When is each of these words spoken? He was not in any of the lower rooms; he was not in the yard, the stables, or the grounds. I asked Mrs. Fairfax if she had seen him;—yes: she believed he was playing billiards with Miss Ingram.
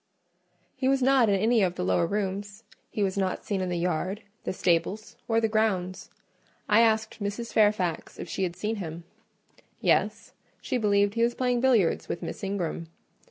He 0.77 0.87
was 0.87 1.03
not 1.03 1.29
in 1.29 1.35
any 1.35 1.61
of 1.61 1.75
the 1.75 1.83
lower 1.83 2.07
rooms; 2.07 2.63
he 2.89 3.03
was 3.03 3.19
not 3.19 3.51
in 3.51 3.69
the 3.69 3.77
yard, 3.77 4.23
the 4.45 4.51
stables, 4.51 5.15
or 5.27 5.39
the 5.39 5.47
grounds. 5.47 6.09
I 6.67 6.79
asked 6.81 7.21
Mrs. 7.21 7.53
Fairfax 7.53 8.17
if 8.17 8.27
she 8.27 8.41
had 8.41 8.55
seen 8.55 8.77
him;—yes: 8.77 10.33
she 10.59 10.79
believed 10.79 11.13
he 11.13 11.21
was 11.21 11.35
playing 11.35 11.61
billiards 11.61 12.09
with 12.09 12.23
Miss 12.23 12.43
Ingram. 12.43 12.87